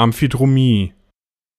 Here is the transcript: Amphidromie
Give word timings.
Amphidromie 0.00 0.94